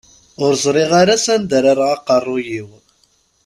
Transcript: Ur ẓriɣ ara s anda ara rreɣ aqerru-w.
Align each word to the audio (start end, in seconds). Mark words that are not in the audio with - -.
Ur 0.43 0.53
ẓriɣ 0.63 0.91
ara 1.01 1.15
s 1.25 1.27
anda 1.33 1.55
ara 1.57 1.73
rreɣ 1.75 1.89
aqerru-w. 1.95 2.67